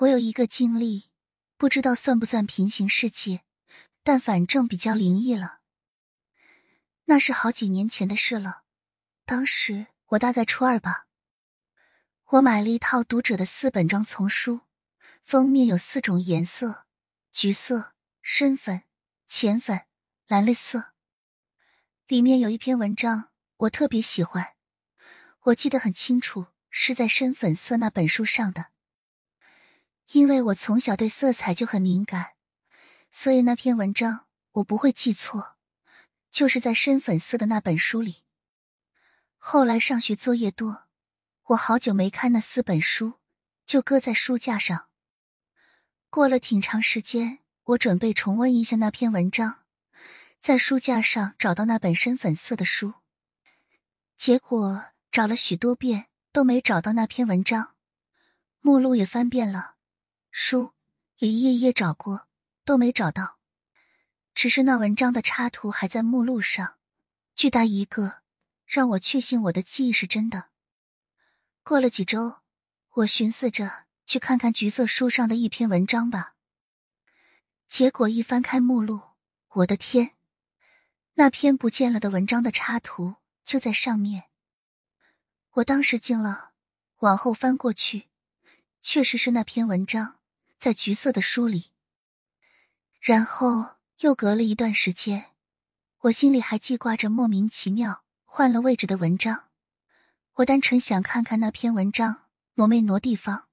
[0.00, 1.10] 我有一个经历，
[1.56, 3.44] 不知道算不算平行世界，
[4.02, 5.60] 但反正比较灵异了。
[7.06, 8.64] 那是好几年前的事了，
[9.24, 11.06] 当时我大概初二吧。
[12.26, 14.60] 我买了一套读者的四本装丛书，
[15.22, 16.84] 封面有四种颜色：
[17.32, 18.82] 橘色、深粉、
[19.26, 19.86] 浅粉、
[20.26, 20.92] 蓝绿色。
[22.06, 24.56] 里面有一篇文章，我特别喜欢，
[25.44, 28.75] 我记得很清楚，是在深粉色那本书上的。
[30.12, 32.34] 因为我从小对色彩就很敏感，
[33.10, 35.56] 所以那篇文章我不会记错。
[36.28, 38.24] 就是在深粉色的那本书里。
[39.38, 40.84] 后来上学作业多，
[41.44, 43.14] 我好久没看那四本书，
[43.64, 44.88] 就搁在书架上。
[46.10, 49.60] 过了挺长时间，我准备重温一下那篇文章，
[50.38, 52.92] 在书架上找到那本深粉色的书，
[54.14, 57.76] 结果找了许多遍都没找到那篇文章，
[58.60, 59.75] 目录也翻遍了，
[60.38, 60.74] 书
[61.16, 62.28] 也一页页找过
[62.62, 63.38] 都没找到。
[64.34, 66.76] 只是那文章的插图还在目录上，
[67.34, 68.20] 巨大一个，
[68.66, 70.50] 让我确信我的记忆是真的。
[71.62, 72.40] 过了几周，
[72.96, 76.34] 我寻思着去看看橘色书上的一篇文章吧。
[77.66, 79.00] 结果一翻开目录，
[79.48, 80.16] 我的天，
[81.14, 84.24] 那篇不见了的文章的插图就在上面。
[85.52, 86.52] 我当时惊了，
[86.98, 88.10] 往后翻过去，
[88.82, 90.15] 确实是那篇文章
[90.58, 91.70] 在橘色的书里，
[93.00, 93.76] 然后。
[94.00, 95.30] 又隔了一段时间，
[96.00, 99.48] 我心里还记挂着莫名其妙换了位置的文章。
[100.34, 102.26] 我单纯想看看那篇文章
[102.56, 103.48] 挪没挪地方。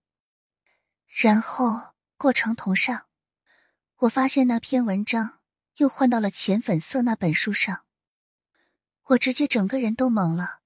[1.07, 3.05] 然后过程同上，
[3.99, 5.39] 我发现那篇文章
[5.77, 7.85] 又换到了浅粉色那本书上。
[9.03, 10.59] 我直接整个人都懵了，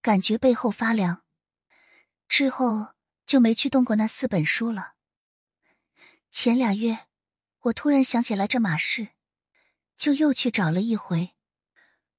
[0.00, 1.24] 感觉背后发凉。
[2.28, 2.94] 之后
[3.26, 4.95] 就没去动过那四本书了。
[6.38, 7.06] 前俩月，
[7.60, 9.08] 我突然想起来这码事。
[9.96, 11.34] 就又去找了一回，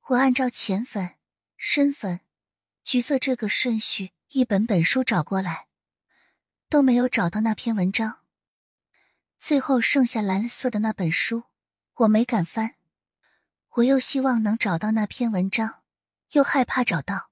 [0.07, 1.17] 我按照浅粉、
[1.55, 2.21] 深粉、
[2.81, 5.67] 橘色这个顺序一本本书找过来，
[6.67, 8.21] 都没有找到那篇文章。
[9.37, 11.43] 最后剩下蓝色的那本书，
[11.97, 12.73] 我没敢翻。
[13.73, 15.83] 我又希望能找到那篇文章，
[16.31, 17.29] 又害怕找到。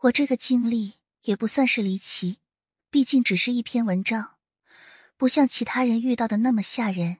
[0.00, 2.40] 我这个经历也不算是离奇，
[2.90, 4.33] 毕竟只是一篇文章，
[5.16, 7.18] 不像其他人遇到的那么吓人，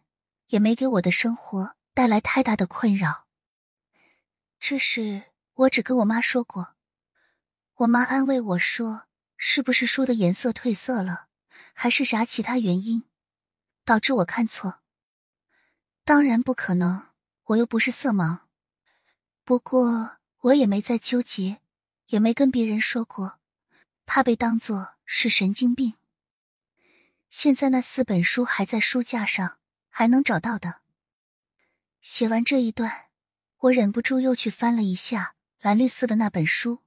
[0.49, 1.75] 也没给我的生活。
[1.95, 3.29] 带来太大的困扰。
[4.59, 6.75] 这事我只跟我妈说过，
[7.77, 9.05] 我妈安慰我说
[9.39, 11.29] ：“是不是书的颜色褪色了，
[11.73, 13.05] 还是啥其他原因，
[13.85, 14.81] 导致我看错？”
[16.05, 17.11] 当然不可能，
[17.45, 18.41] 我又不是色盲。
[19.45, 21.61] 不过我也没再纠结，
[22.09, 23.39] 也没跟别人说过，
[24.05, 25.95] 怕被当作是神经病。
[27.37, 29.59] 现在那四本书还在书架上，
[29.89, 30.83] 还能找到的。
[32.01, 33.07] 写完这一段，
[33.59, 36.85] 我忍不住又去翻了一下蓝绿色的那本书，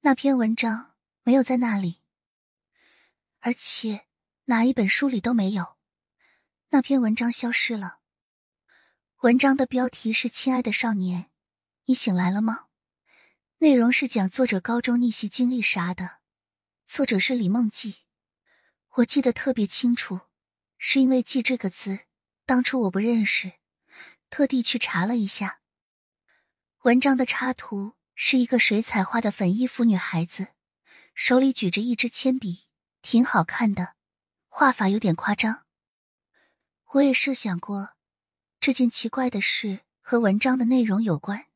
[0.00, 2.00] 那篇文章没有在那里，
[3.38, 4.06] 而且
[4.46, 5.76] 哪一本书里都没有。
[6.70, 8.00] 那篇文章消失了。
[9.20, 11.30] 文章的标题是“亲爱的少年，
[11.84, 12.64] 你醒来了吗？”
[13.58, 16.18] 内容是讲作者高中逆袭经历啥的，
[16.84, 18.03] 作者是李梦记。
[18.98, 20.20] 我记得特别清楚，
[20.78, 22.00] 是因为“记”这个字，
[22.46, 23.54] 当初我不认识。
[24.30, 25.60] 特地去查了一下，
[26.82, 30.48] 文章的插图是一个水彩画的粉衣服女孩子，
[31.12, 32.68] 手里举着一支铅笔，
[33.02, 33.94] 挺好看的，
[34.48, 35.64] 画法有点夸张。
[36.92, 37.94] 我也设想过
[38.60, 41.46] 这件奇怪的事和文章的内容有关，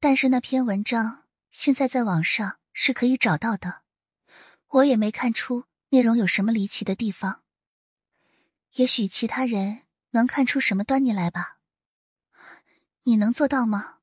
[0.00, 3.82] 但是那篇文章现在在网上是可以找到的，
[4.68, 7.42] 我也没看出内容有什么离奇的地方。
[8.74, 11.58] 也许其他人能看出什么端倪来吧。
[13.04, 13.97] 你能做到吗？